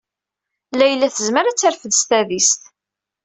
[0.77, 2.61] Layla tezmer terfed s tadist.